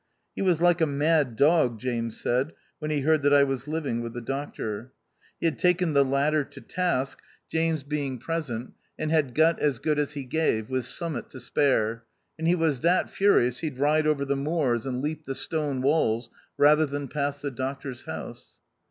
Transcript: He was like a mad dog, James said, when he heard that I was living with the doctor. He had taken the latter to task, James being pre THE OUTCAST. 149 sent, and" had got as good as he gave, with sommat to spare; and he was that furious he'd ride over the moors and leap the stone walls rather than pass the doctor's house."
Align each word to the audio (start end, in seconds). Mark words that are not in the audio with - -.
He 0.35 0.41
was 0.41 0.59
like 0.63 0.81
a 0.81 0.87
mad 0.87 1.35
dog, 1.35 1.77
James 1.77 2.19
said, 2.19 2.53
when 2.79 2.89
he 2.89 3.01
heard 3.01 3.21
that 3.21 3.35
I 3.35 3.43
was 3.43 3.67
living 3.67 4.01
with 4.01 4.13
the 4.13 4.19
doctor. 4.21 4.93
He 5.39 5.45
had 5.45 5.59
taken 5.59 5.93
the 5.93 6.03
latter 6.03 6.43
to 6.43 6.59
task, 6.59 7.21
James 7.51 7.83
being 7.83 8.17
pre 8.17 8.33
THE 8.33 8.37
OUTCAST. 8.39 8.49
149 8.49 8.65
sent, 8.65 8.75
and" 8.97 9.11
had 9.11 9.35
got 9.35 9.59
as 9.59 9.77
good 9.77 9.99
as 9.99 10.13
he 10.13 10.23
gave, 10.23 10.69
with 10.71 10.85
sommat 10.85 11.29
to 11.29 11.39
spare; 11.39 12.05
and 12.39 12.47
he 12.47 12.55
was 12.55 12.79
that 12.79 13.11
furious 13.11 13.59
he'd 13.59 13.77
ride 13.77 14.07
over 14.07 14.25
the 14.25 14.35
moors 14.35 14.87
and 14.87 15.03
leap 15.03 15.25
the 15.25 15.35
stone 15.35 15.83
walls 15.83 16.31
rather 16.57 16.87
than 16.87 17.07
pass 17.07 17.39
the 17.39 17.51
doctor's 17.51 18.05
house." 18.05 18.53